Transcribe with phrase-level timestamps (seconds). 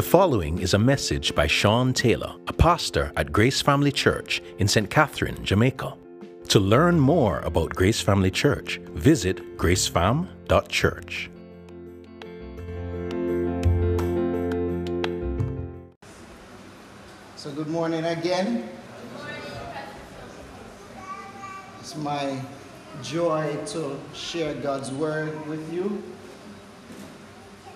[0.00, 4.66] The following is a message by Sean Taylor, a pastor at Grace Family Church in
[4.66, 4.88] St.
[4.88, 5.94] Catherine, Jamaica.
[6.48, 11.30] To learn more about Grace Family Church, visit gracefam.church.
[17.36, 18.70] So, good morning again.
[21.80, 22.40] It's my
[23.02, 26.02] joy to share God's word with you.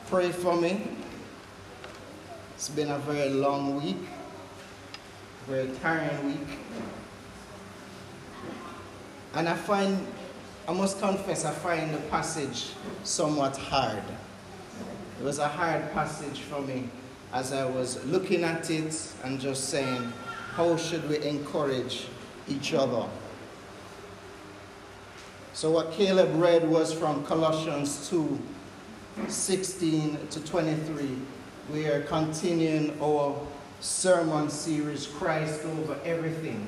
[0.06, 1.03] Pray for me.
[2.64, 4.08] It's been a very long week,
[5.46, 6.48] very tiring week.
[9.34, 10.06] And I find,
[10.66, 12.70] I must confess, I find the passage
[13.02, 14.02] somewhat hard.
[15.20, 16.88] It was a hard passage for me
[17.34, 20.10] as I was looking at it and just saying,
[20.54, 22.06] how should we encourage
[22.48, 23.06] each other?
[25.52, 28.40] So, what Caleb read was from Colossians 2
[29.28, 31.18] 16 to 23.
[31.72, 33.34] We are continuing our
[33.80, 36.66] sermon series, Christ over everything.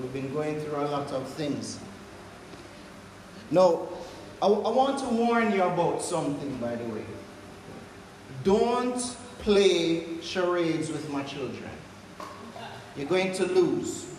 [0.00, 1.78] We've been going through a lot of things.
[3.52, 3.88] Now,
[4.42, 7.04] I, I want to warn you about something, by the way.
[8.42, 8.98] Don't
[9.38, 11.70] play charades with my children.
[12.96, 14.12] You're going to lose.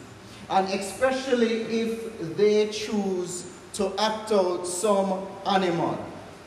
[0.50, 5.98] And especially if they choose to act out some animal.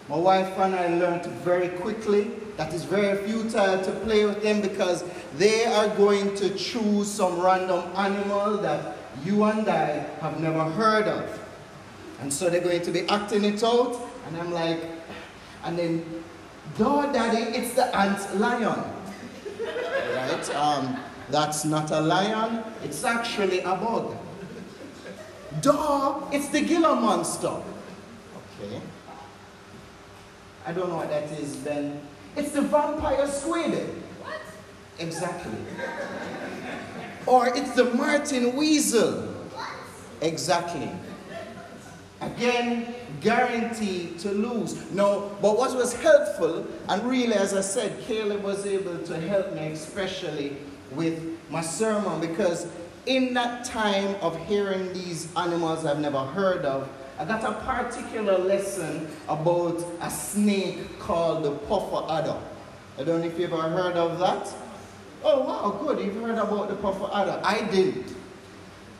[0.08, 4.60] My wife and I learned very quickly that it's very futile to play with them
[4.60, 5.04] because
[5.36, 11.06] they are going to choose some random animal that you and I have never heard
[11.06, 11.42] of.
[12.20, 14.80] And so they're going to be acting it out, and I'm like,
[15.64, 16.24] and then,
[16.78, 18.82] duh, daddy, it's the ant lion.
[20.14, 20.54] right?
[20.54, 20.96] Um,
[21.28, 24.16] that's not a lion, it's actually a bug.
[25.60, 27.48] Duh, it's the Gila monster.
[27.48, 28.80] Okay.
[30.66, 32.00] I don't know what that is then.
[32.36, 33.72] It's the vampire squid.
[34.22, 34.40] What?
[34.98, 35.58] Exactly.
[37.26, 39.22] or it's the Martin weasel.
[39.52, 39.70] What?
[40.20, 40.90] Exactly.
[42.20, 44.90] Again, guaranteed to lose.
[44.92, 49.54] No, but what was helpful, and really, as I said, Caleb was able to help
[49.54, 50.56] me, especially
[50.92, 51.20] with
[51.50, 52.66] my sermon, because
[53.06, 58.36] in that time of hearing these animals I've never heard of, I got a particular
[58.36, 62.36] lesson about a snake called the puffer adder.
[62.98, 64.52] I don't know if you've ever heard of that.
[65.24, 66.04] Oh, wow, good.
[66.04, 67.40] You've heard about the puffer adder.
[67.42, 68.14] I didn't.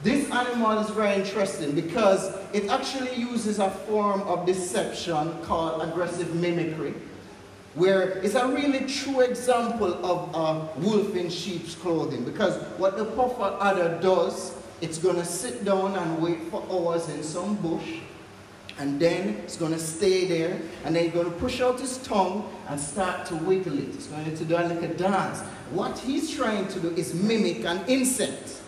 [0.03, 6.35] This animal is very interesting because it actually uses a form of deception called aggressive
[6.35, 6.95] mimicry,
[7.75, 12.25] where it's a really true example of a wolf in sheep's clothing.
[12.25, 17.09] Because what the puffer adder does, it's going to sit down and wait for hours
[17.09, 17.99] in some bush,
[18.79, 21.99] and then it's going to stay there, and then it's going to push out his
[21.99, 23.89] tongue and start to wiggle it.
[23.95, 25.41] It's going to do like a dance.
[25.71, 28.61] What he's trying to do is mimic an insect.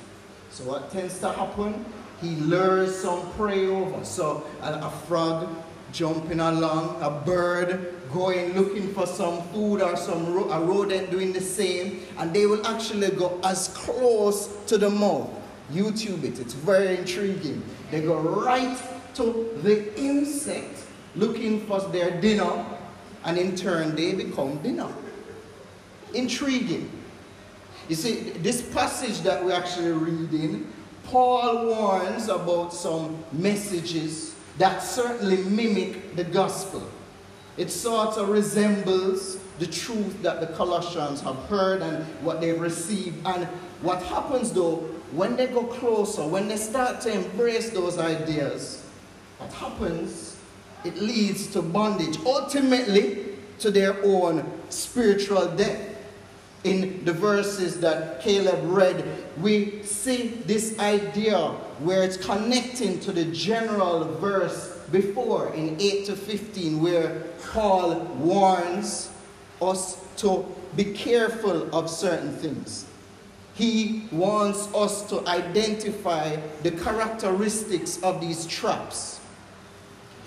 [0.51, 1.85] So what tends to happen?
[2.23, 4.05] He lures some prey over.
[4.05, 5.49] So a, a frog
[5.93, 11.33] jumping along, a bird going looking for some food or some ro- a rodent doing
[11.33, 15.31] the same, and they will actually go as close to the mouth.
[15.73, 17.63] YouTube it, it's very intriguing.
[17.91, 18.79] They go right
[19.15, 20.85] to the insect
[21.15, 22.65] looking for their dinner,
[23.25, 24.89] and in turn they become dinner.
[26.15, 26.91] Intriguing.
[27.89, 30.73] You see, this passage that we're actually reading,
[31.05, 36.83] Paul warns about some messages that certainly mimic the gospel.
[37.57, 43.27] It sort of resembles the truth that the Colossians have heard and what they've received.
[43.27, 43.49] And
[43.83, 44.77] what happens though,
[45.13, 48.85] when they go closer, when they start to embrace those ideas,
[49.39, 50.37] what happens?
[50.85, 55.89] It leads to bondage, ultimately to their own spiritual death
[56.65, 59.05] in the verses that Caleb read,
[59.39, 61.39] we see this idea
[61.79, 67.23] where it's connecting to the general verse before in 8 to 15, where
[67.53, 69.11] Paul warns
[69.63, 70.45] us to
[70.75, 72.87] be careful of certain things.
[73.59, 79.21] He wants us to identify the characteristics of these traps.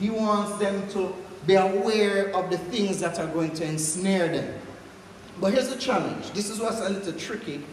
[0.01, 1.16] He wants them to
[1.48, 4.60] be aware of the things that are going to ensnare them.
[5.39, 6.31] But here's the challenge.
[6.31, 7.63] This is what's a little tricky.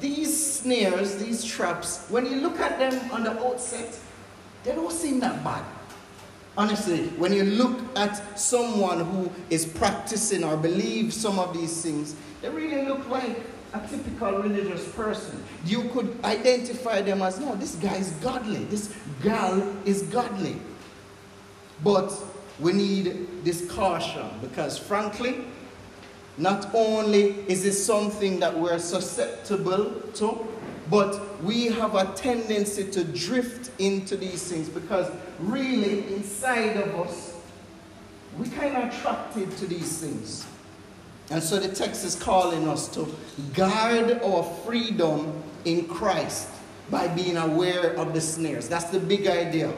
[0.00, 3.94] These snares, these traps, when you look at them on the outset,
[4.64, 5.62] they don't seem that bad.
[6.56, 12.16] Honestly, when you look at someone who is practicing or believes some of these things,
[12.40, 13.38] they really look like
[13.72, 15.42] a typical religious person.
[15.64, 18.64] You could identify them as, no, this guy is godly.
[18.64, 20.56] This gal is godly.
[21.82, 22.12] But
[22.58, 25.44] we need this caution because, frankly,
[26.36, 30.46] not only is it something that we're susceptible to,
[30.90, 37.36] but we have a tendency to drift into these things because really inside of us,
[38.36, 40.46] we're kind of attracted to these things.
[41.30, 43.06] And so the text is calling us to
[43.54, 46.48] guard our freedom in Christ
[46.90, 48.68] by being aware of the snares.
[48.68, 49.72] That's the big idea.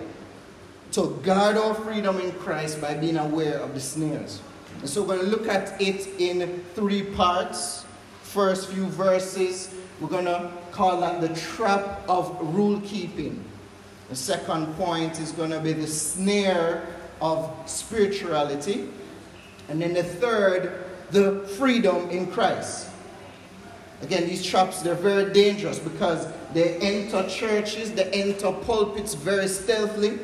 [0.92, 4.40] To guard our freedom in Christ by being aware of the snares.
[4.80, 7.84] And so we're going to look at it in three parts.
[8.22, 13.44] First few verses, we're going to call that the trap of rule keeping.
[14.08, 16.86] The second point is going to be the snare
[17.20, 18.88] of spirituality.
[19.68, 22.88] And then the third, the freedom in Christ.
[24.02, 30.18] Again, these traps, they're very dangerous because they enter churches, they enter pulpits very stealthily.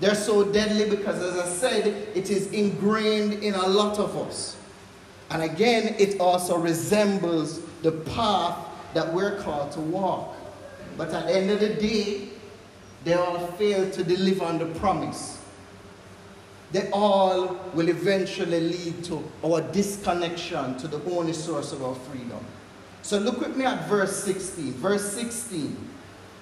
[0.00, 4.56] They're so deadly because, as I said, it is ingrained in a lot of us.
[5.30, 8.56] And again, it also resembles the path
[8.94, 10.36] that we're called to walk.
[10.96, 12.28] But at the end of the day,
[13.04, 15.37] they all fail to deliver on the promise.
[16.70, 22.44] They all will eventually lead to our disconnection to the only source of our freedom.
[23.02, 24.72] So look with me at verse 16.
[24.74, 25.76] Verse 16,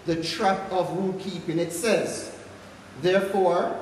[0.07, 1.61] the trap of rule keeping.
[1.61, 2.37] It says,
[3.03, 3.79] Therefore,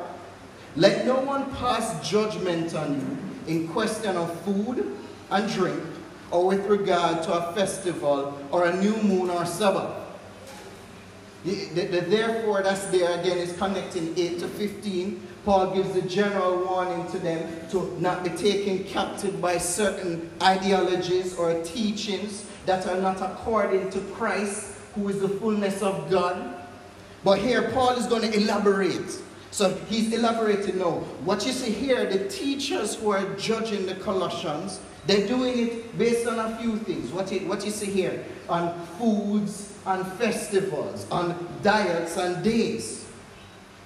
[0.76, 4.96] let no one pass judgment on you in question of food
[5.30, 5.82] and drink,
[6.30, 10.02] or with regard to a festival, or a new moon or Sabbath.
[11.44, 15.28] The, the, the therefore that's there again is connecting 8 to 15.
[15.44, 21.36] Paul gives a general warning to them to not be taken captive by certain ideologies
[21.36, 26.62] or teachings that are not according to Christ, who is the fullness of God.
[27.22, 29.20] But here, Paul is going to elaborate.
[29.50, 31.00] So he's elaborating now.
[31.24, 36.26] What you see here, the teachers who are judging the Colossians, they're doing it based
[36.26, 37.12] on a few things.
[37.12, 43.03] What you, what you see here, on foods, on festivals, on diets and days.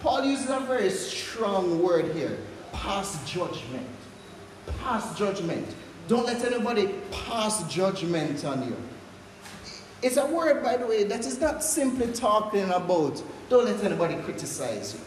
[0.00, 2.38] Paul uses a very strong word here.
[2.72, 3.86] Pass judgment.
[4.80, 5.66] Pass judgment.
[6.06, 8.76] Don't let anybody pass judgment on you.
[10.00, 14.14] It's a word, by the way, that is not simply talking about don't let anybody
[14.22, 15.00] criticize you.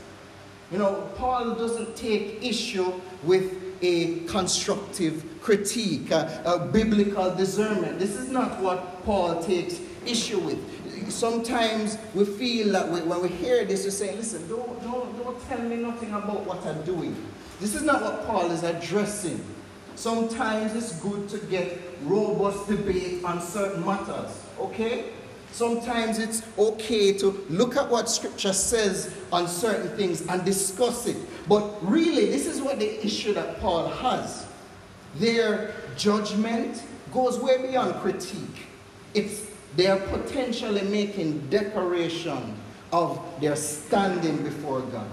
[0.72, 2.92] You know, Paul doesn't take issue
[3.24, 8.00] with a constructive critique, a, a, biblical discernment.
[8.00, 10.60] This is not what Paul takes issue with.
[11.12, 15.48] Sometimes we feel that we, when we hear this, we say, listen, don't, don't, don't
[15.48, 17.16] tell me nothing about what I'm doing.
[17.60, 19.44] This is not what Paul is addressing.
[19.96, 25.12] Sometimes it's good to get robust debate on certain matters, okay?
[25.52, 31.18] Sometimes it's okay to look at what scripture says on certain things and discuss it.
[31.48, 34.48] But really, this is what the issue that Paul has.
[35.16, 36.82] Their judgment
[37.14, 38.68] goes way beyond critique.
[39.14, 42.56] It's they are potentially making declaration
[42.92, 45.08] of their standing before God.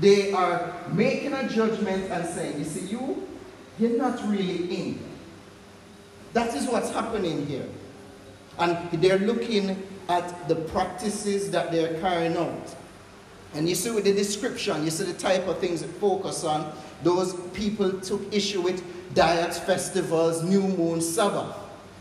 [0.00, 3.26] They are making a judgment and saying, you see, you,
[3.78, 4.98] you're not really in.
[6.32, 7.66] That is what's happening here.
[8.58, 12.74] And they're looking at the practices that they're carrying out.
[13.54, 16.72] And you see with the description, you see the type of things that focus on.
[17.02, 18.82] Those people took issue with
[19.14, 21.56] diets, festivals, new moon, Sabbath.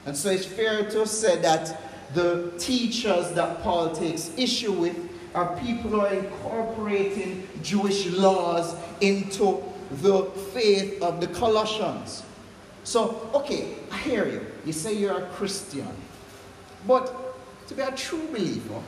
[0.05, 1.81] And so it's fair to say that
[2.13, 4.97] the teachers that Paul takes issue with
[5.33, 9.61] are people who are incorporating Jewish laws into
[10.01, 12.23] the faith of the Colossians.
[12.83, 14.45] So, okay, I hear you.
[14.65, 15.87] You say you're a Christian.
[16.87, 17.13] But
[17.67, 18.81] to be a true believer,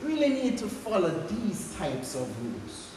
[0.00, 2.90] you really need to follow these types of rules.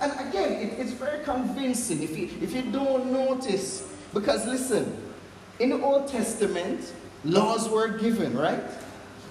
[0.00, 5.03] And again, it, it's very convincing if you, if you don't notice, because listen,
[5.58, 6.92] in the Old Testament,
[7.24, 8.62] laws were given, right?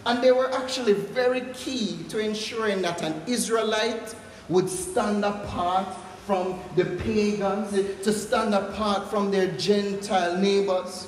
[0.06, 4.16] And they were actually very key to ensuring that an Israelite
[4.50, 5.88] would stand apart
[6.26, 11.08] from the pagans, to stand apart from their Gentile neighbors.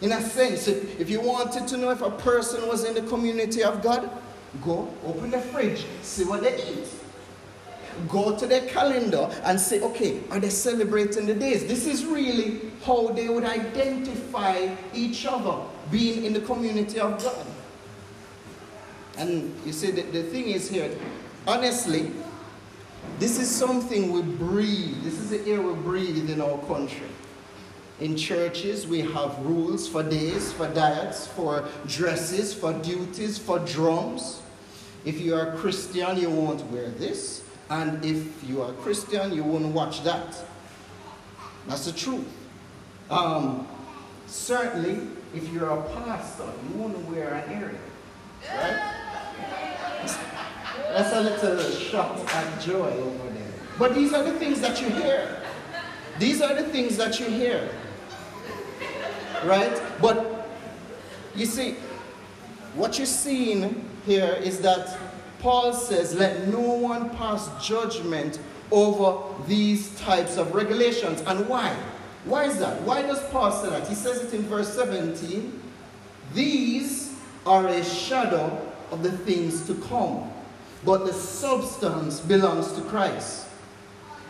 [0.00, 3.62] In a sense, if you wanted to know if a person was in the community
[3.62, 4.10] of God,
[4.62, 6.88] go open the fridge, see what they eat.
[8.08, 11.66] Go to their calendar and say, okay, are they celebrating the days?
[11.66, 17.46] This is really how they would identify each other being in the community of God.
[19.16, 20.90] And you see, the, the thing is here,
[21.46, 22.10] honestly,
[23.18, 25.02] this is something we breathe.
[25.04, 27.06] This is the air we breathe in our country.
[28.00, 34.42] In churches, we have rules for days, for diets, for dresses, for duties, for drums.
[35.04, 37.44] If you are a Christian, you won't wear this.
[37.74, 40.38] And if you are a Christian, you won't watch that.
[41.66, 42.26] That's the truth.
[43.10, 43.66] Um,
[44.26, 47.78] Certainly, if you're a pastor, you want to wear an earring,
[48.48, 48.94] right?
[50.88, 53.52] That's a little shot at joy over there.
[53.78, 55.42] But these are the things that you hear.
[56.18, 57.68] These are the things that you hear.
[59.44, 59.80] Right?
[60.00, 60.48] But
[61.36, 61.76] you see,
[62.74, 64.98] what you're seeing here is that
[65.44, 68.38] Paul says, let no one pass judgment
[68.70, 71.22] over these types of regulations.
[71.26, 71.76] And why?
[72.24, 72.80] Why is that?
[72.80, 73.86] Why does Paul say that?
[73.86, 75.60] He says it in verse 17.
[76.32, 78.58] These are a shadow
[78.90, 80.32] of the things to come,
[80.82, 83.46] but the substance belongs to Christ.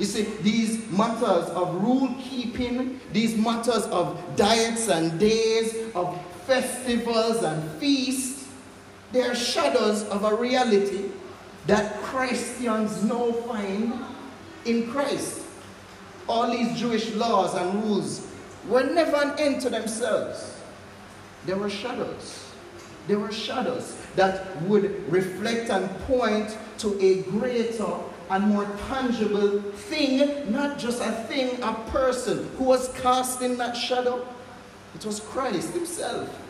[0.00, 7.44] You see, these matters of rule keeping, these matters of diets and days, of festivals
[7.44, 8.33] and feasts,
[9.14, 11.04] they are shadows of a reality
[11.66, 13.94] that Christians now find
[14.64, 15.42] in Christ.
[16.28, 18.26] All these Jewish laws and rules
[18.66, 20.58] were never an end to themselves.
[21.46, 22.50] They were shadows.
[23.06, 27.94] They were shadows that would reflect and point to a greater
[28.30, 33.76] and more tangible thing, not just a thing, a person who was cast in that
[33.76, 34.26] shadow.
[34.96, 36.43] It was Christ Himself.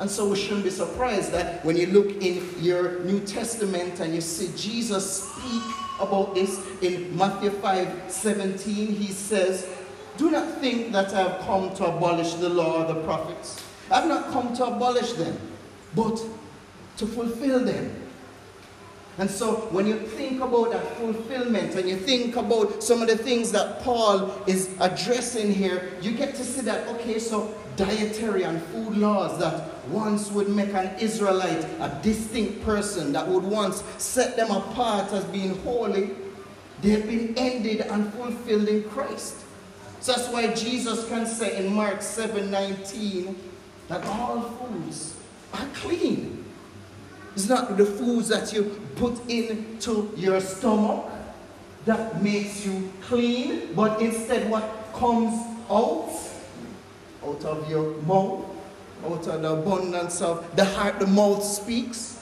[0.00, 4.14] And so we shouldn't be surprised that when you look in your New Testament and
[4.14, 5.62] you see Jesus speak
[6.00, 9.68] about this in Matthew 5 17, he says,
[10.16, 13.62] Do not think that I have come to abolish the law of the prophets.
[13.90, 15.36] I have not come to abolish them,
[15.94, 16.18] but
[16.96, 17.94] to fulfill them.
[19.18, 23.18] And so when you think about that fulfillment and you think about some of the
[23.18, 28.62] things that Paul is addressing here, you get to see that, okay, so dietary and
[28.64, 34.36] food laws that once would make an Israelite a distinct person, that would once set
[34.36, 36.10] them apart as being holy,
[36.82, 39.36] they've been ended and fulfilled in Christ.
[40.00, 43.36] So that's why Jesus can say in Mark 7 19
[43.88, 45.16] that all foods
[45.54, 46.44] are clean.
[47.34, 51.06] It's not the foods that you put into your stomach
[51.86, 55.32] that makes you clean, but instead what comes
[55.70, 56.10] out,
[57.24, 58.44] out of your mouth,
[59.04, 62.20] out of the abundance of the heart, the mouth speaks.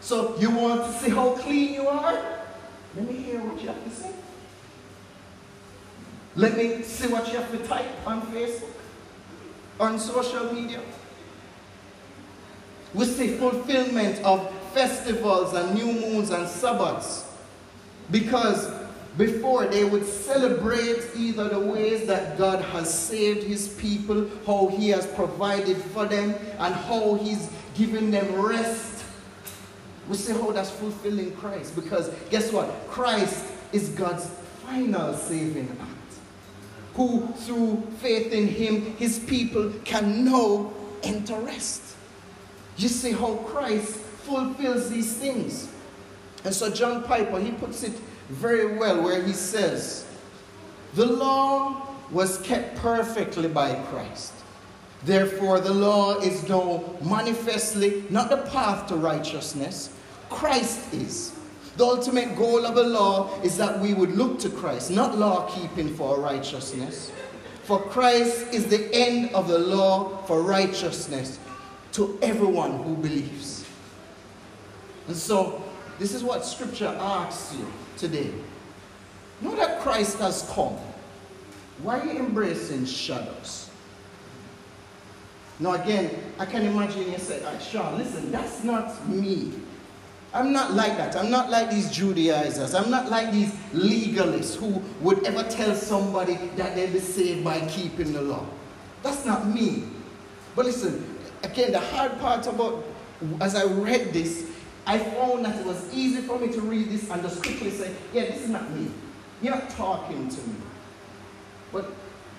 [0.00, 2.42] So you want to see how clean you are?
[2.96, 4.12] Let me hear what you have to say.
[6.36, 8.70] Let me see what you have to type on Facebook,
[9.78, 10.80] on social media.
[12.92, 17.30] We see fulfillment of festivals and new moons and Sabbaths.
[18.10, 18.68] Because
[19.16, 24.88] before they would celebrate either the ways that God has saved his people, how he
[24.88, 29.04] has provided for them, and how he's given them rest.
[30.08, 31.74] We see how oh, that's fulfilling Christ.
[31.76, 32.68] Because guess what?
[32.88, 34.26] Christ is God's
[34.66, 35.90] final saving act.
[36.94, 41.96] Who, through faith in him, his people can now enter rest.
[42.76, 45.68] You see how Christ fulfills these things.
[46.44, 47.92] And so John Piper, he puts it
[48.28, 50.06] very well where he says,
[50.94, 54.32] The law was kept perfectly by Christ.
[55.04, 59.94] Therefore, the law is now manifestly not the path to righteousness,
[60.30, 61.32] Christ is.
[61.76, 65.50] The ultimate goal of the law is that we would look to Christ, not law
[65.50, 67.10] keeping for righteousness.
[67.64, 71.38] For Christ is the end of the law for righteousness
[71.92, 73.66] to everyone who believes.
[75.08, 75.62] And so,
[75.98, 78.30] this is what Scripture asks you today.
[79.40, 80.76] Know that Christ has come.
[81.82, 83.70] Why are you embracing shadows?
[85.60, 89.52] Now, again, I can imagine you say, ah, Sean, listen, that's not me.
[90.32, 91.14] I'm not like that.
[91.14, 92.74] I'm not like these Judaizers.
[92.74, 97.60] I'm not like these legalists who would ever tell somebody that they'll be saved by
[97.66, 98.44] keeping the law.
[99.04, 99.84] That's not me.
[100.56, 102.84] But listen, again, the hard part about,
[103.40, 104.50] as I read this,
[104.86, 107.94] I found that it was easy for me to read this and just quickly say,
[108.12, 108.90] yeah, this is not me.
[109.40, 110.56] You're not talking to me.
[111.72, 111.90] But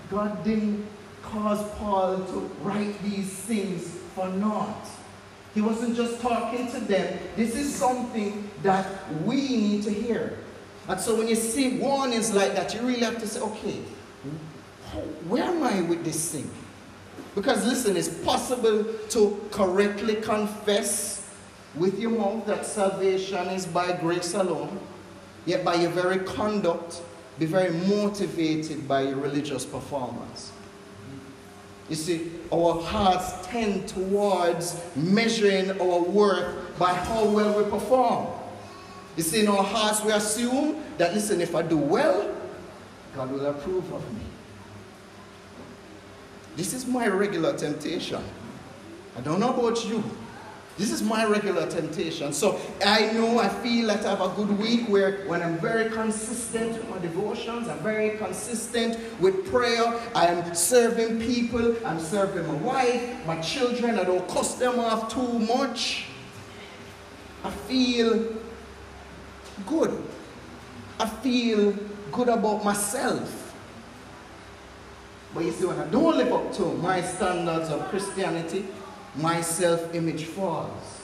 [0.09, 0.85] God didn't
[1.23, 4.87] cause Paul to write these things for naught.
[5.53, 7.19] He wasn't just talking to them.
[7.35, 8.87] This is something that
[9.23, 10.37] we need to hear.
[10.87, 13.81] And so when you see warnings like that, you really have to say, okay,
[15.27, 16.49] where am I with this thing?
[17.33, 21.24] Because listen, it's possible to correctly confess
[21.77, 24.79] with your mouth that salvation is by grace alone,
[25.45, 27.01] yet by your very conduct,
[27.37, 30.51] be very motivated by your religious performance.
[31.89, 38.27] You see, our hearts tend towards measuring our worth by how well we perform.
[39.17, 42.35] You see, in our hearts, we assume that, listen, if I do well,
[43.15, 44.21] God will approve of me.
[46.55, 48.23] This is my regular temptation.
[49.17, 50.03] I don't know about you.
[50.77, 52.33] This is my regular temptation.
[52.33, 55.89] So I know I feel that I have a good week where when I'm very
[55.89, 62.45] consistent with my devotions, I'm very consistent with prayer, I am serving people, I'm serving
[62.45, 66.07] my wife, my children, I don't cuss them off too much.
[67.45, 68.35] I feel
[69.65, 70.03] good.
[70.99, 71.73] I feel
[72.11, 73.53] good about myself.
[75.33, 78.65] But you see, when I don't live up to my standards of Christianity,
[79.17, 81.01] my self image falls.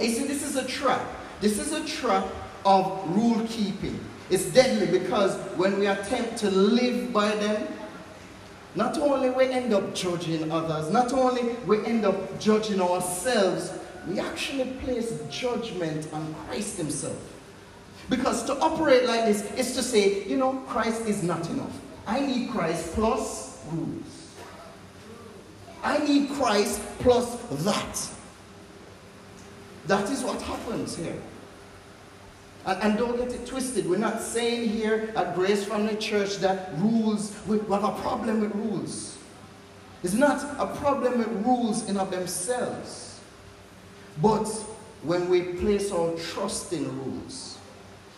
[0.00, 1.06] You see, this is a trap.
[1.40, 2.26] This is a trap
[2.64, 3.98] of rule keeping.
[4.30, 7.68] It's deadly because when we attempt to live by them,
[8.74, 13.72] not only we end up judging others, not only we end up judging ourselves,
[14.08, 17.18] we actually place judgment on Christ Himself.
[18.08, 21.78] Because to operate like this is to say, you know, Christ is not enough.
[22.06, 24.21] I need Christ plus rules.
[25.82, 28.08] I need Christ plus that.
[29.86, 31.20] That is what happens here.
[32.64, 33.88] And, and, don't get it twisted.
[33.88, 38.54] We're not saying here at Grace Family Church that rules, we have a problem with
[38.54, 39.18] rules.
[40.04, 43.20] It's not a problem with rules in of themselves.
[44.20, 44.46] But
[45.02, 47.58] when we place our trust in rules,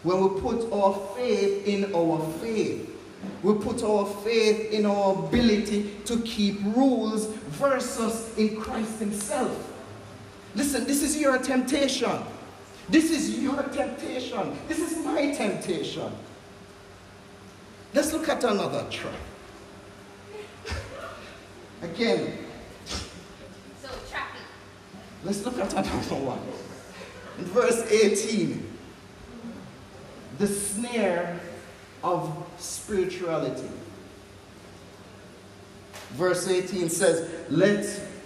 [0.02, 2.93] when we put our faith in our faith,
[3.42, 9.72] we put our faith in our ability to keep rules versus in Christ Himself.
[10.54, 12.12] Listen, this is your temptation.
[12.88, 14.56] This is your temptation.
[14.68, 16.12] This is my temptation.
[17.92, 19.14] Let's look at another trap.
[21.82, 22.38] Again.
[22.86, 24.42] So trappy.
[25.24, 26.40] Let's look at another one.
[27.38, 28.70] In verse 18,
[30.38, 31.40] the snare
[32.04, 33.68] of spirituality.
[36.10, 37.84] Verse 18 says, Let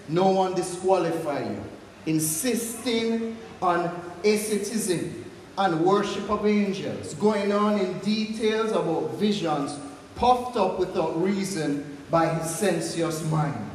[0.08, 1.64] no one disqualify you,
[2.04, 3.90] insisting on
[4.24, 5.24] asceticism
[5.56, 9.78] and worship of angels, going on in details about visions,
[10.16, 13.70] puffed up without reason by his sensuous mind.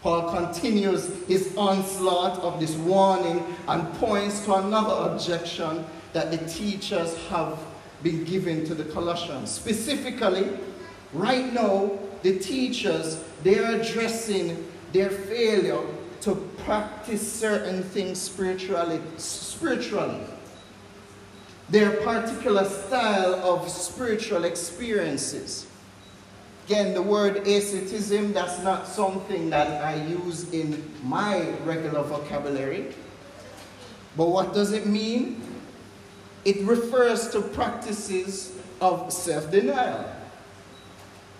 [0.00, 7.16] Paul continues his onslaught of this warning and points to another objection that the teachers
[7.28, 7.58] have
[8.02, 9.50] been given to the Colossians.
[9.50, 10.48] Specifically,
[11.12, 15.82] right now, the teachers, they're addressing their failure
[16.22, 20.20] to practice certain things spiritually, spiritually.
[21.68, 25.66] Their particular style of spiritual experiences.
[26.66, 32.92] Again, the word asceticism, that's not something that I use in my regular vocabulary.
[34.16, 35.42] But what does it mean?
[36.46, 40.08] It refers to practices of self denial.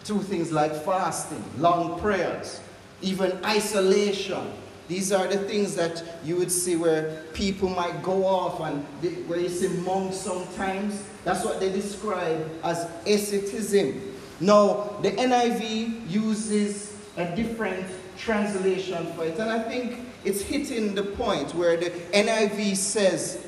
[0.06, 2.60] To things like fasting, long prayers,
[3.02, 4.52] even isolation.
[4.88, 9.10] These are the things that you would see where people might go off and they,
[9.28, 11.04] where you see monks sometimes.
[11.24, 14.12] That's what they describe as asceticism.
[14.40, 21.02] Now, the NIV uses a different translation for it, and I think it's hitting the
[21.04, 23.46] point where the NIV says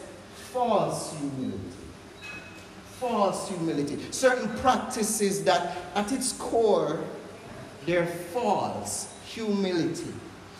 [0.52, 1.58] false humility.
[2.98, 3.98] False humility.
[4.10, 7.00] Certain practices that at its core,
[7.86, 10.12] they're false humility.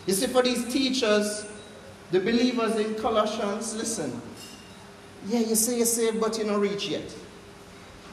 [0.05, 1.45] You see, for these teachers,
[2.11, 4.21] the believers in Colossians, listen.
[5.27, 7.13] Yeah, you say you're saved, but you don't reach yet.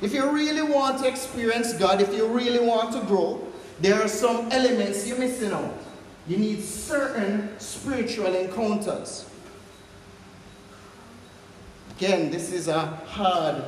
[0.02, 3.40] If you really want to experience God, if you really want to grow,
[3.80, 5.72] there are some elements you're missing out.
[6.26, 9.30] You need certain spiritual encounters.
[11.96, 13.64] Again, this is a hard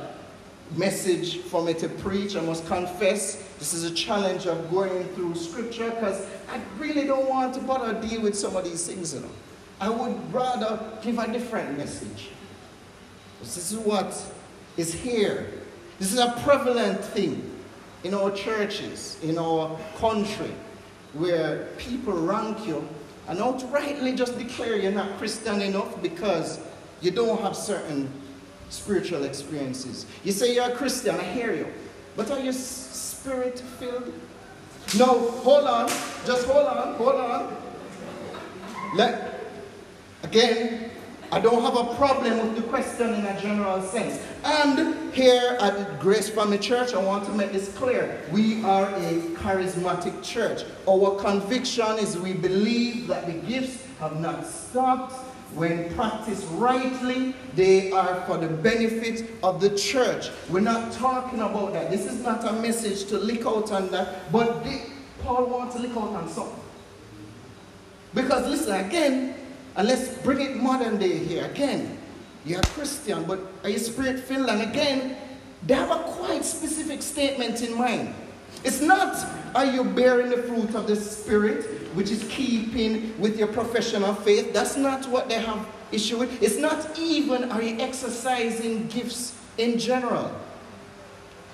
[0.75, 2.35] message for me to preach.
[2.35, 7.27] I must confess, this is a challenge of going through scripture because I really don't
[7.27, 9.31] want to bother deal with some of these things, you know.
[9.81, 12.29] I would rather give a different message.
[13.39, 14.13] This is what
[14.77, 15.47] is here.
[15.97, 17.49] This is a prevalent thing
[18.03, 20.53] in our churches, in our country,
[21.13, 22.87] where people rank you
[23.27, 26.59] and outrightly just declare you're not Christian enough because
[27.01, 28.09] you don't have certain
[28.69, 30.05] spiritual experiences.
[30.23, 31.67] You say you're a Christian, I hear you.
[32.15, 34.13] But are you spirit filled?
[34.97, 35.87] No, hold on.
[36.25, 37.55] Just hold on, hold on.
[38.95, 39.39] Let,
[40.23, 40.91] again,
[41.31, 44.19] I don't have a problem with the question in a general sense.
[44.43, 48.19] And here at Grace Family Church, I want to make this clear.
[48.31, 50.63] We are a charismatic church.
[50.87, 55.13] Our conviction is we believe that the gifts have not stopped
[55.55, 60.29] when practiced rightly, they are for the benefit of the church.
[60.49, 61.89] We're not talking about that.
[61.89, 64.81] This is not a message to lick out on that, but the,
[65.21, 66.63] Paul wants to lick out on something.
[68.13, 69.35] Because listen, again,
[69.75, 71.45] and let's bring it modern day here.
[71.45, 71.97] Again,
[72.45, 74.49] you're a Christian, but are you spirit filled?
[74.49, 75.17] And again,
[75.65, 78.13] they have a quite specific statement in mind.
[78.63, 83.47] It's not, are you bearing the fruit of the Spirit, which is keeping with your
[83.47, 84.53] profession of faith?
[84.53, 86.41] That's not what they have issue with.
[86.41, 90.31] It's not even, are you exercising gifts in general?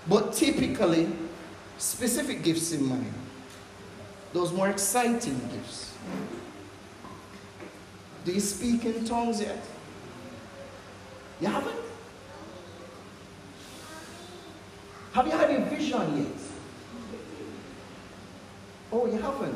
[0.08, 1.08] But typically,
[1.78, 3.14] specific gifts in mind.
[4.34, 5.94] Those more exciting gifts.
[8.26, 9.64] Do you speak in tongues yet?
[11.40, 11.76] You haven't?
[15.14, 16.42] Have you had a vision yet?
[18.92, 19.55] Oh, you haven't?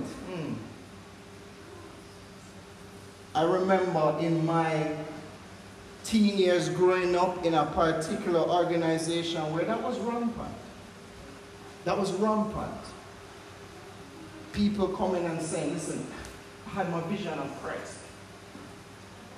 [3.39, 4.97] I remember in my
[6.03, 10.55] teen years growing up in a particular organization where that was rampant.
[11.85, 12.83] That was rampant.
[14.51, 16.05] People coming and saying, listen,
[16.67, 17.99] I had my vision of Christ.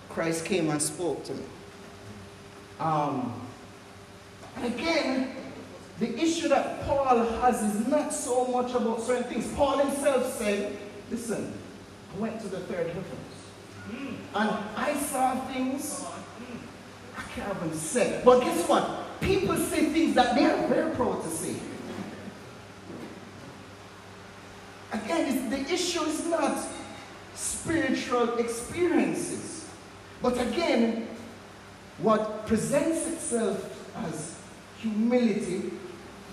[0.10, 1.44] Christ came and spoke to me.
[2.80, 3.40] Um,
[4.56, 5.36] and again,
[6.00, 9.54] the issue that Paul has is not so much about certain things.
[9.54, 10.76] Paul himself said,
[11.12, 11.54] listen,
[12.16, 13.41] I went to the third heavens.
[14.34, 16.06] And I saw things
[17.18, 18.22] I can't even say.
[18.24, 19.20] But guess what?
[19.20, 21.56] People say things that they are very proud to say.
[24.92, 26.58] Again, the issue is not
[27.34, 29.70] spiritual experiences.
[30.22, 31.08] But again,
[32.00, 34.38] what presents itself as
[34.80, 35.72] humility,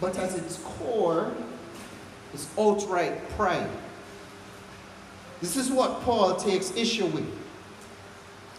[0.00, 1.32] but as its core,
[2.34, 3.68] is outright pride.
[5.40, 7.26] This is what Paul takes issue with.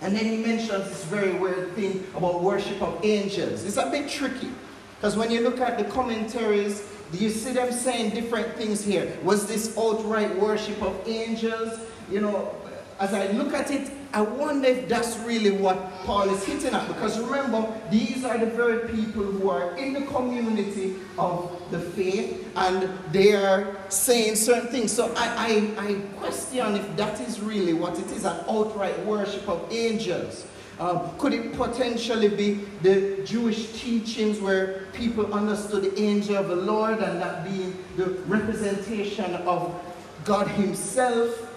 [0.01, 3.65] And then he mentions this very weird thing about worship of angels.
[3.65, 4.49] It's a bit tricky.
[4.95, 9.17] Because when you look at the commentaries, you see them saying different things here?
[9.23, 11.79] Was this outright worship of angels?
[12.09, 12.55] You know,
[12.99, 16.87] as I look at it, I wonder if that's really what Paul is hitting at.
[16.87, 22.47] Because remember, these are the very people who are in the community of the faith
[22.55, 24.91] and they are saying certain things.
[24.91, 29.47] So I, I, I question if that is really what it is an outright worship
[29.47, 30.47] of angels.
[30.79, 36.55] Um, could it potentially be the Jewish teachings where people understood the angel of the
[36.55, 39.75] Lord and that being the representation of
[40.23, 41.47] God Himself?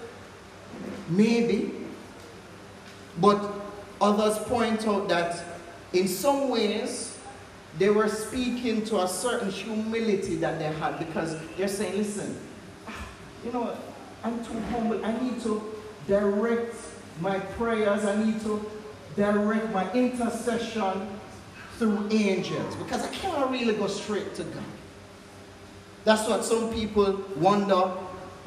[1.08, 1.81] Maybe.
[3.20, 3.52] But
[4.00, 5.44] others point out that
[5.92, 7.18] in some ways
[7.78, 12.38] they were speaking to a certain humility that they had because they're saying, listen,
[13.44, 13.76] you know,
[14.24, 15.04] I'm too humble.
[15.04, 15.62] I need to
[16.06, 16.74] direct
[17.20, 18.04] my prayers.
[18.04, 18.64] I need to
[19.16, 21.08] direct my intercession
[21.78, 24.64] through angels because I cannot really go straight to God.
[26.04, 27.92] That's what some people wonder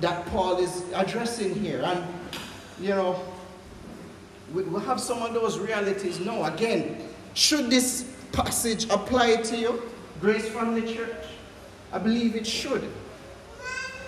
[0.01, 1.81] that Paul is addressing here.
[1.83, 2.05] And,
[2.81, 3.21] you know,
[4.53, 6.19] we, we have some of those realities.
[6.19, 6.97] No, again,
[7.33, 9.81] should this passage apply to you,
[10.21, 11.15] Grace Family Church?
[11.91, 12.89] I believe it should.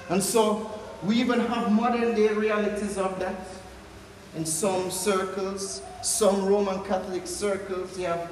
[0.10, 0.72] And so
[1.04, 3.36] we even have modern day realities of that.
[4.36, 8.30] In some circles, some Roman Catholic circles, you have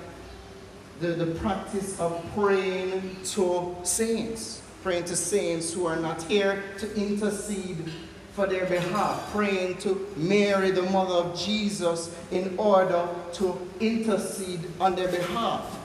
[0.99, 6.95] the, the practice of praying to saints, praying to saints who are not here to
[6.95, 7.91] intercede
[8.35, 14.93] for their behalf, praying to Mary, the mother of Jesus, in order to intercede on
[14.93, 15.79] their behalf.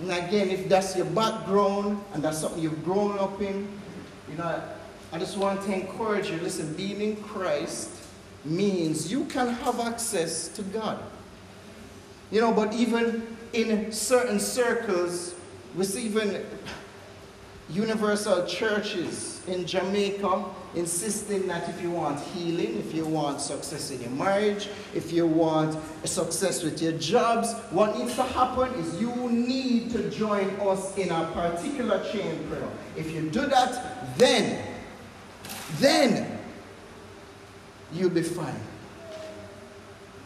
[0.00, 3.66] And again, if that's your background and that's something you've grown up in,
[4.30, 4.62] you know,
[5.12, 7.90] I just want to encourage you listen, being in Christ
[8.44, 11.02] means you can have access to God.
[12.30, 15.34] You know, but even in certain circles,
[15.82, 16.44] see even
[17.70, 24.00] universal churches in Jamaica insisting that if you want healing, if you want success in
[24.00, 29.14] your marriage, if you want success with your jobs, what needs to happen is you
[29.30, 32.68] need to join us in a particular chain prayer.
[32.96, 34.64] If you do that, then,
[35.78, 36.38] then
[37.92, 38.60] you'll be fine.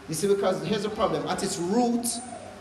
[0.07, 1.27] You see, because here's the problem.
[1.27, 2.05] At its root,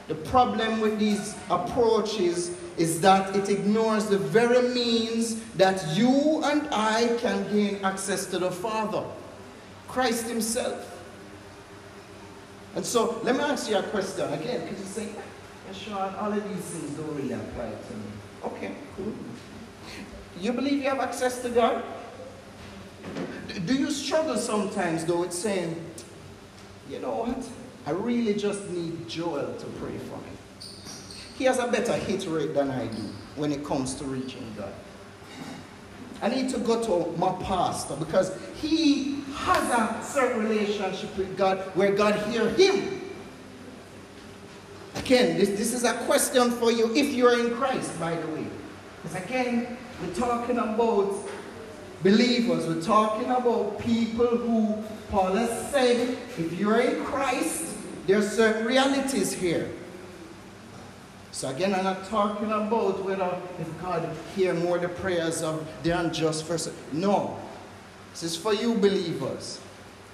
[0.09, 6.69] the problem with these approaches is that it ignores the very means that you and
[6.71, 9.03] I can gain access to the Father,
[9.88, 10.92] Christ Himself.
[12.75, 15.09] And so, let me ask you a question again, because you say,
[15.73, 18.05] Sean, all of these things don't really apply to me.
[18.45, 19.12] Okay, cool.
[20.40, 21.83] You believe you have access to God?
[23.64, 25.83] Do you struggle sometimes, though, with saying,
[26.90, 27.49] you know what?
[27.87, 30.37] I really just need Joel to pray for me.
[31.38, 33.03] He has a better hit rate than I do
[33.37, 34.72] when it comes to reaching God.
[36.20, 41.59] I need to go to my pastor because he has a certain relationship with God
[41.77, 43.03] where God hears him.
[44.96, 48.46] Again, this, this is a question for you if you're in Christ, by the way.
[49.03, 51.14] Because again, we're talking about
[52.03, 52.66] believers.
[52.66, 57.76] We're talking about people who Paul has said, if you're in Christ,
[58.07, 59.71] there are certain realities here.
[61.33, 65.90] So again, I'm not talking about whether if God hear more the prayers of the
[65.90, 66.73] unjust person.
[66.92, 67.38] No.
[68.12, 69.61] This is for you believers.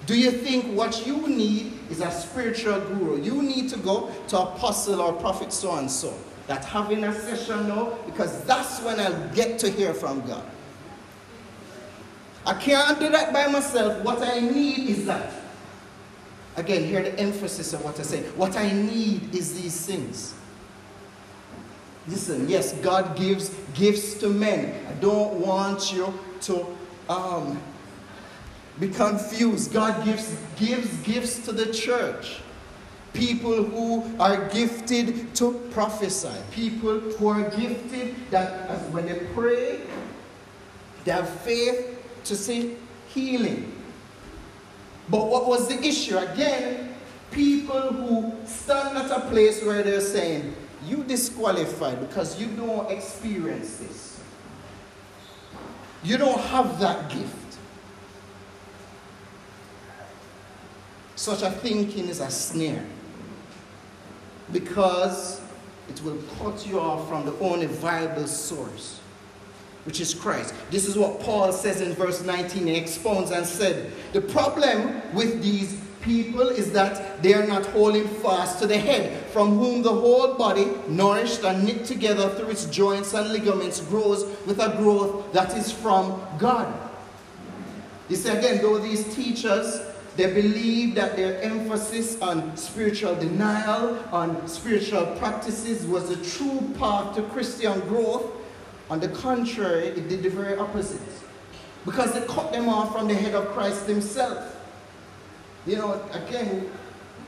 [0.05, 3.21] Do you think what you need is a spiritual guru?
[3.21, 6.13] You need to go to apostle or prophet so and so.
[6.47, 10.43] That having a session now, because that's when I'll get to hear from God.
[12.45, 14.03] I can't do that by myself.
[14.03, 15.31] What I need is that.
[16.55, 18.21] Again, hear the emphasis of what I say.
[18.35, 20.35] What I need is these things.
[22.07, 24.85] Listen, yes, God gives gifts to men.
[24.87, 26.65] I don't want you to
[27.09, 27.59] um,
[28.79, 29.73] be confused.
[29.73, 32.39] God gives, gives gifts to the church.
[33.13, 36.33] People who are gifted to prophesy.
[36.51, 39.79] People who are gifted that when they pray,
[41.05, 42.75] they have faith to see
[43.07, 43.71] healing.
[45.09, 46.17] But what was the issue?
[46.17, 46.95] Again,
[47.31, 53.77] people who stand at a place where they're saying, you disqualified because you don't experience
[53.77, 54.21] this.
[56.03, 57.57] You don't have that gift.
[61.15, 62.85] Such a thinking is a snare
[64.51, 65.41] because
[65.89, 68.99] it will cut you off from the only viable source
[69.85, 70.53] which is Christ.
[70.71, 72.67] This is what Paul says in verse 19.
[72.67, 78.07] He expounds and said, The problem with these people is that they are not holding
[78.07, 82.65] fast to the head, from whom the whole body, nourished and knit together through its
[82.65, 86.73] joints and ligaments, grows with a growth that is from God.
[88.09, 89.81] You see, again, though these teachers
[90.15, 97.15] they believe that their emphasis on spiritual denial, on spiritual practices, was the true path
[97.15, 98.31] to Christian growth.
[98.89, 101.01] On the contrary, it did the very opposite.
[101.85, 104.55] Because they cut them off from the head of Christ himself.
[105.65, 106.69] You know, again,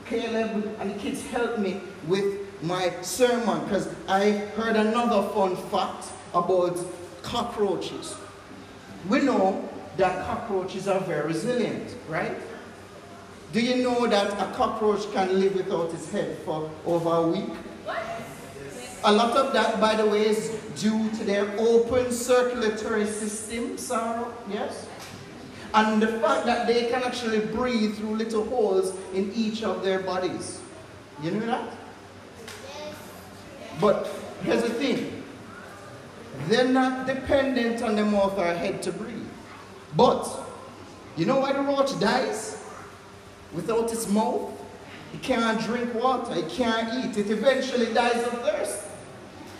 [0.06, 6.06] Caleb and the kids helped me with my sermon because I heard another fun fact
[6.32, 6.78] about
[7.22, 8.16] cockroaches.
[9.08, 12.36] We know that cockroaches are very resilient, right?
[13.52, 17.50] Do you know that a cockroach can live without its head for over a week?
[19.06, 24.24] A lot of that, by the way, is due to their open circulatory system, Sarah,
[24.24, 24.88] uh, yes?
[25.72, 30.00] And the fact that they can actually breathe through little holes in each of their
[30.00, 30.60] bodies.
[31.22, 31.72] You know that?
[33.80, 34.08] But
[34.42, 35.22] here's the thing.
[36.48, 39.28] They're not dependent on the mouth or head to breathe.
[39.94, 40.28] But,
[41.16, 42.60] you know why the roach dies?
[43.54, 44.50] Without its mouth,
[45.14, 48.82] it can't drink water, it can't eat, it eventually dies of thirst.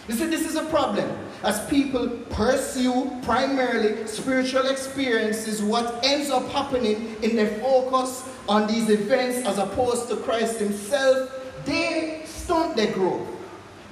[0.08, 1.10] You see, this is a problem.
[1.42, 8.88] As people pursue primarily spiritual experiences, what ends up happening in their focus on these
[8.88, 11.30] events as opposed to Christ Himself,
[11.64, 13.26] they stunt their growth.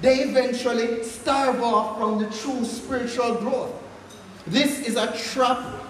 [0.01, 3.73] They eventually starve off from the true spiritual growth.
[4.47, 5.81] This is a trap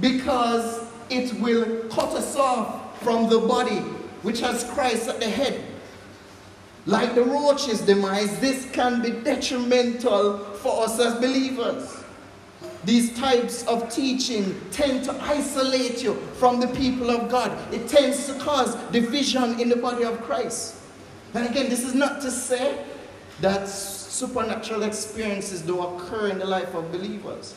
[0.00, 3.78] because it will cut us off from the body
[4.22, 5.62] which has Christ at the head.
[6.86, 12.04] Like the roach's demise, this can be detrimental for us as believers.
[12.84, 17.56] These types of teaching tend to isolate you from the people of God.
[17.72, 20.76] It tends to cause division in the body of Christ.
[21.32, 22.84] And again, this is not to say
[23.40, 27.54] that supernatural experiences do occur in the life of believers.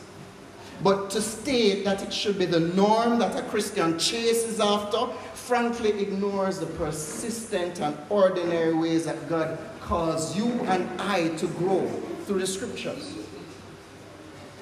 [0.82, 5.90] But to state that it should be the norm that a Christian chases after frankly
[6.00, 11.86] ignores the persistent and ordinary ways that God calls you and I to grow
[12.26, 13.14] through the scriptures.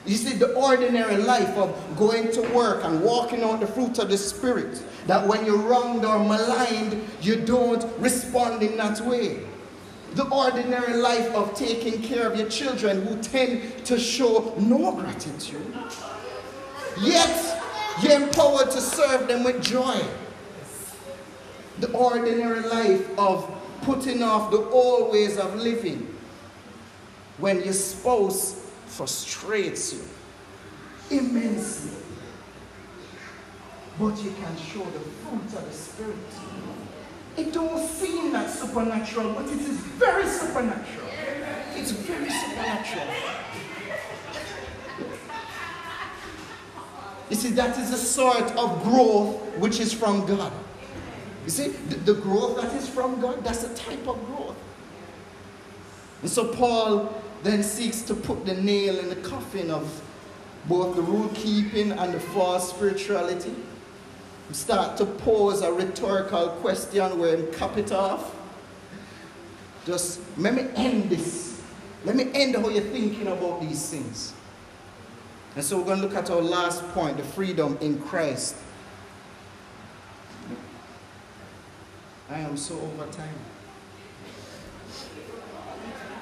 [0.07, 4.09] You see, the ordinary life of going to work and walking out the fruit of
[4.09, 9.41] the Spirit, that when you're wronged or maligned, you don't respond in that way.
[10.17, 15.77] The ordinary life of taking care of your children who tend to show no gratitude.
[17.03, 17.63] Yet,
[18.03, 20.01] you're empowered to serve them with joy.
[21.81, 23.47] The ordinary life of
[23.83, 26.17] putting off the old ways of living
[27.37, 31.91] when your spouse frustrates you immensely.
[33.99, 36.17] But you can show the fruit of the Spirit.
[37.37, 41.09] It don't seem that supernatural, but it is very supernatural.
[41.75, 43.07] It's very supernatural.
[47.29, 50.53] You see, that is a sort of growth which is from God.
[51.45, 54.57] You see, the, the growth that is from God, that's a type of growth.
[56.23, 60.03] And so Paul then seeks to put the nail in the coffin of
[60.67, 63.55] both the rule keeping and the false spirituality.
[64.53, 68.35] Start to pose a rhetorical question where he cap it off.
[69.85, 71.61] Just let me end this.
[72.05, 74.33] Let me end how you're thinking about these things.
[75.57, 78.57] And so we're going to look at our last point the freedom in Christ.
[82.29, 83.29] I am so over time.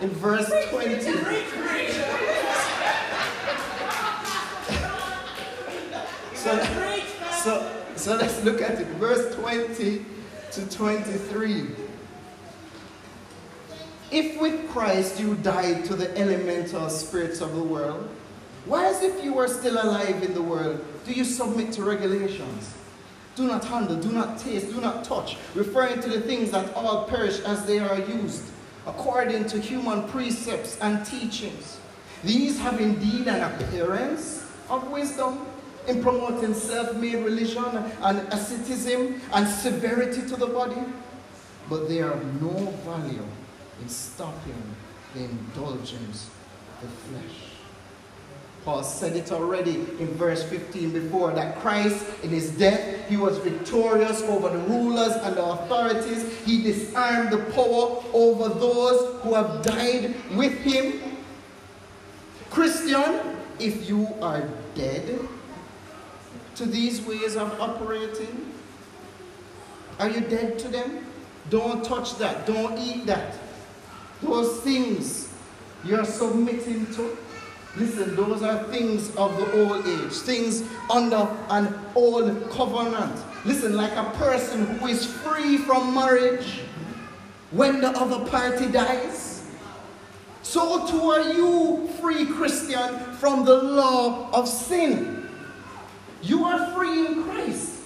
[0.01, 1.01] In verse 20.
[6.35, 6.65] so,
[7.43, 8.87] so, so let's look at it.
[8.99, 10.05] Verse 20
[10.53, 11.67] to 23.
[14.11, 18.09] If with Christ you died to the elemental spirits of the world,
[18.67, 22.73] why, as if you were still alive in the world, do you submit to regulations?
[23.37, 27.05] Do not handle, do not taste, do not touch, referring to the things that all
[27.05, 28.45] perish as they are used,
[28.87, 31.79] according to human precepts and teachings.
[32.23, 35.45] These have indeed an appearance of wisdom
[35.87, 37.65] in promoting self made religion
[38.03, 40.81] and asceticism and severity to the body,
[41.69, 42.51] but they are no
[42.85, 43.27] value
[43.81, 44.63] in stopping
[45.15, 46.31] the indulgence
[46.83, 47.55] of the flesh.
[48.65, 53.37] Paul said it already in verse 15 before that Christ, in his death, he was
[53.39, 56.39] victorious over the rulers and the authorities.
[56.47, 61.19] He disarmed the power over those who have died with him.
[62.49, 65.19] Christian, if you are dead
[66.57, 68.53] to these ways of operating,
[69.99, 71.07] are you dead to them?
[71.51, 72.47] Don't touch that.
[72.47, 73.35] Don't eat that.
[74.23, 75.33] Those things
[75.85, 77.17] you're submitting to
[77.77, 83.21] Listen, those are things of the old age, things under an old covenant.
[83.45, 86.61] Listen, like a person who is free from marriage
[87.51, 89.45] when the other party dies.
[90.43, 95.14] So too are you free, Christian, from the law of sin.
[96.25, 97.83] You are free in Christ.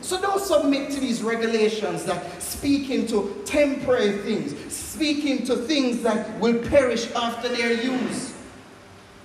[0.00, 6.38] So don't submit to these regulations that speak into temporary things, speaking to things that
[6.40, 8.34] will perish after their use.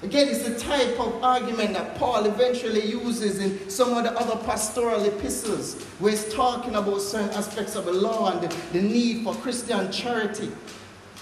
[0.02, 4.42] Again, it's the type of argument that Paul eventually uses in some of the other
[4.46, 9.26] pastoral epistles, where he's talking about certain aspects of the law and the, the need
[9.26, 10.50] for Christian charity.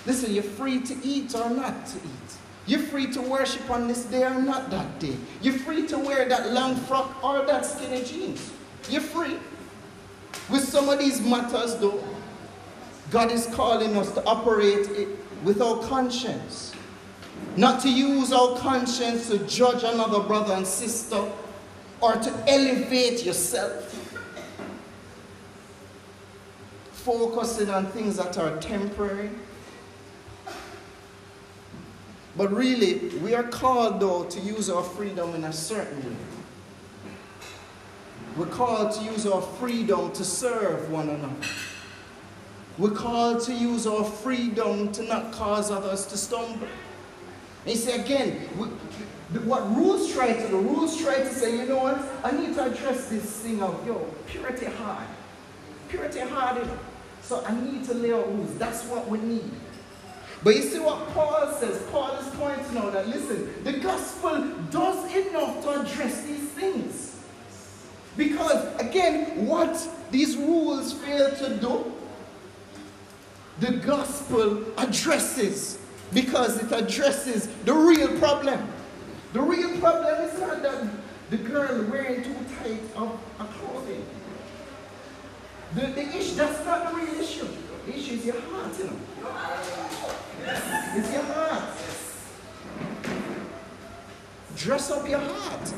[0.06, 2.38] Listen, you're free to eat or not to eat.
[2.68, 5.16] You're free to worship on this day or not that day.
[5.42, 8.52] You're free to wear that long frock or that skinny jeans.
[8.90, 9.38] You're free.
[10.50, 12.04] With some of these matters, though,
[13.10, 15.08] God is calling us to operate it
[15.44, 16.74] with our conscience.
[17.56, 21.24] Not to use our conscience to judge another brother and sister
[22.02, 23.94] or to elevate yourself.
[26.92, 29.30] Focusing on things that are temporary.
[32.38, 36.16] But really, we are called, though, to use our freedom in a certain way.
[38.38, 41.34] We're called to use our freedom to serve one another.
[42.78, 46.68] We're called to use our freedom to not cause others to stumble.
[47.66, 48.68] And you see, again, we,
[49.40, 52.72] what rules try to do, rules try to say, you know what, I need to
[52.72, 55.08] address this thing of, yo, purity hard.
[55.90, 56.80] Purity hard, you know.
[57.24, 58.56] So I need to lay out rules.
[58.60, 59.52] That's what we need.
[60.48, 61.78] But you see what Paul says?
[61.92, 67.20] Paul is pointing out that, listen, the gospel does enough to address these things.
[68.16, 69.78] Because, again, what
[70.10, 71.94] these rules fail to do,
[73.60, 75.80] the gospel addresses
[76.14, 78.70] because it addresses the real problem.
[79.34, 80.88] The real problem is not that
[81.30, 84.06] the girl wearing too tight of a clothing.
[85.76, 87.50] The, the issue, that's not the real issue.
[87.88, 88.98] The issue is your heart, you know.
[90.96, 91.64] It's your heart.
[94.58, 95.74] Dress up your heart.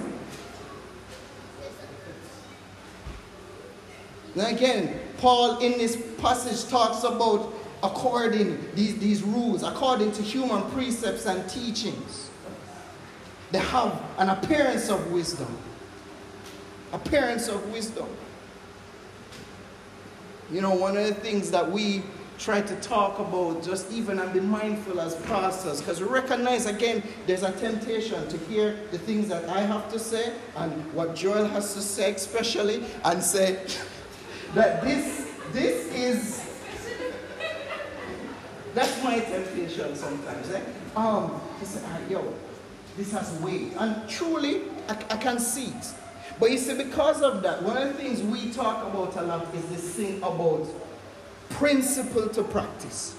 [4.34, 7.54] Now again, Paul in this passage talks about
[7.84, 12.32] according these, these rules, according to human precepts and teachings.
[13.52, 15.56] They have an appearance of wisdom.
[16.92, 18.08] Appearance of wisdom.
[20.52, 22.02] You know, one of the things that we
[22.40, 27.04] try to talk about, just even and be mindful as pastors, because we recognize again
[27.28, 31.46] there's a temptation to hear the things that I have to say and what Joel
[31.46, 33.64] has to say, especially, and say,
[34.56, 36.50] that this, this is,
[38.74, 40.50] that's my temptation sometimes.
[40.50, 40.62] Eh?
[40.96, 42.34] Um, he said, ah, yo,
[42.98, 43.74] this has weight.
[43.78, 45.94] And truly, I, I can see it.
[46.40, 49.54] But you see, because of that, one of the things we talk about a lot
[49.54, 50.68] is this thing about
[51.50, 53.16] principle to practice.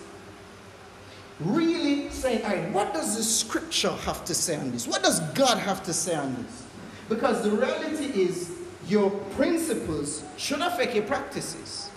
[1.38, 4.86] Really saying, all right, what does the scripture have to say on this?
[4.86, 6.64] What does God have to say on this?
[7.08, 8.52] Because the reality is,
[8.88, 11.90] your principles should affect your practices.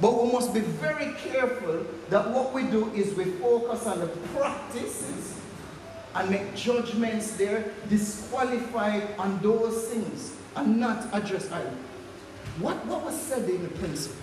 [0.00, 4.06] But we must be very careful that what we do is we focus on the
[4.06, 5.34] practices
[6.16, 11.48] and make judgments there, disqualify on those things, and not address.
[12.58, 14.16] What, what was said in the principle?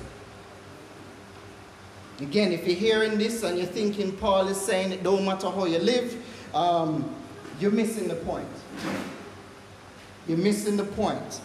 [2.20, 5.66] Again, if you're hearing this and you're thinking Paul is saying it don't matter how
[5.66, 6.16] you live,
[6.54, 7.14] um,
[7.60, 8.48] you're missing the point.
[10.28, 11.42] You're missing the point.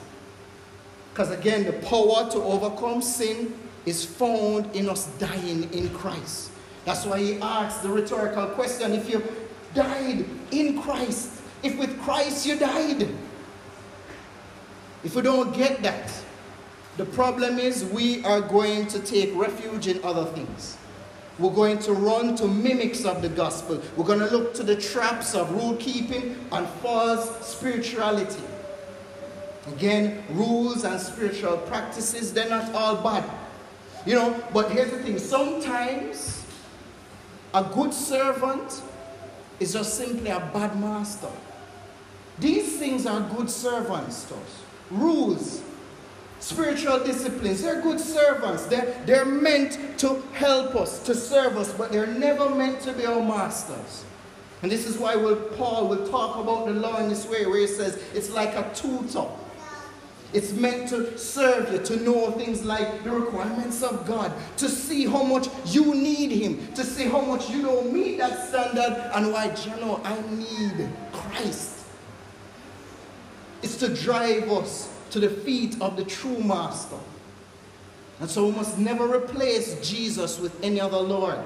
[1.13, 6.53] Because again, the power to overcome sin is found in us dying in Christ.
[6.85, 9.23] That's why he asks the rhetorical question if you
[9.75, 13.09] died in Christ, if with Christ you died.
[15.05, 16.11] If we don't get that,
[16.97, 20.77] the problem is we are going to take refuge in other things.
[21.39, 23.81] We're going to run to mimics of the gospel.
[23.97, 28.43] We're going to look to the traps of rule keeping and false spirituality.
[29.69, 33.25] Again, rules and spiritual practices, they're not all bad.
[34.05, 36.45] You know, but here's the thing sometimes
[37.55, 38.83] a good servant
[39.61, 41.31] is just simply a bad master.
[42.39, 44.63] These things are good servants to us.
[44.91, 45.63] Rules,
[46.41, 48.67] spiritual disciplines, they're good servants.
[48.67, 53.05] They're, they're meant to help us, to serve us, but they're never meant to be
[53.05, 54.05] our masters.
[54.63, 55.15] And this is why
[55.57, 58.73] Paul will talk about the law in this way, where he says it's like a
[58.75, 59.27] tutor.
[60.33, 65.07] It's meant to serve you, to know things like the requirements of God, to see
[65.07, 69.33] how much you need Him, to see how much you don't meet that standard, and
[69.33, 71.87] why, you know, I need Christ.
[73.63, 76.99] It's to drive us to the feet of the true Master.
[78.21, 81.39] And so we must never replace Jesus with any other Lord,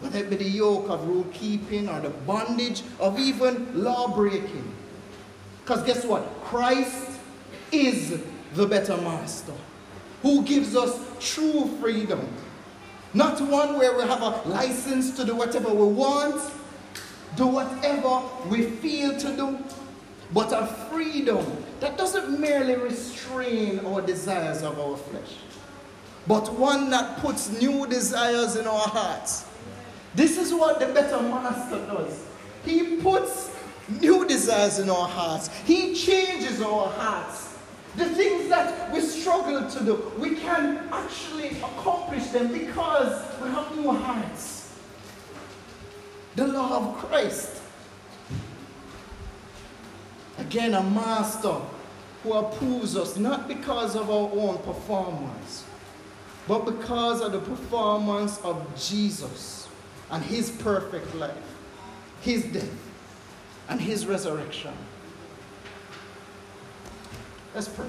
[0.00, 4.74] whether it be the yoke of rule keeping or the bondage of even law breaking.
[5.62, 6.22] Because guess what?
[6.42, 7.13] Christ
[7.72, 8.20] is
[8.54, 9.52] the better master
[10.22, 12.26] who gives us true freedom.
[13.12, 16.40] Not one where we have a license to do whatever we want,
[17.36, 19.58] do whatever we feel to do,
[20.32, 21.44] but a freedom
[21.80, 25.36] that doesn't merely restrain our desires of our flesh,
[26.26, 29.44] but one that puts new desires in our hearts.
[30.14, 32.24] This is what the better master does.
[32.64, 33.50] He puts
[34.00, 37.53] new desires in our hearts, He changes our hearts.
[37.96, 43.76] The things that we struggle to do, we can actually accomplish them because we have
[43.76, 44.76] new hearts.
[46.34, 47.62] The law of Christ.
[50.38, 51.54] Again, a master
[52.24, 55.64] who approves us not because of our own performance,
[56.48, 59.68] but because of the performance of Jesus
[60.10, 61.36] and his perfect life,
[62.22, 62.68] his death,
[63.68, 64.72] and his resurrection.
[67.54, 67.86] Let's pray.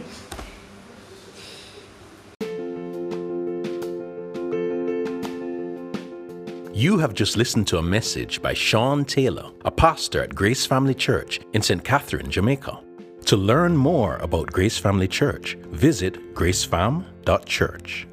[6.72, 10.94] You have just listened to a message by Sean Taylor, a pastor at Grace Family
[10.94, 11.84] Church in St.
[11.84, 12.80] Catherine, Jamaica.
[13.26, 18.08] To learn more about Grace Family Church, visit gracefam.church.